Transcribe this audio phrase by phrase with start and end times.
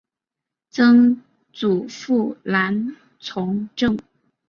[0.71, 1.21] 曾
[1.53, 3.99] 祖父兰从政。